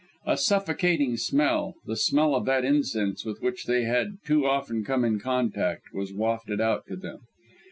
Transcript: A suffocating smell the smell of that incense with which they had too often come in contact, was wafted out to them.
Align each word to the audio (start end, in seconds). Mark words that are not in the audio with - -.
A 0.25 0.35
suffocating 0.35 1.15
smell 1.15 1.75
the 1.85 1.95
smell 1.95 2.33
of 2.33 2.47
that 2.47 2.65
incense 2.65 3.23
with 3.23 3.39
which 3.43 3.65
they 3.65 3.83
had 3.83 4.17
too 4.25 4.47
often 4.47 4.83
come 4.83 5.05
in 5.05 5.19
contact, 5.19 5.93
was 5.93 6.11
wafted 6.11 6.59
out 6.59 6.87
to 6.87 6.95
them. 6.95 7.19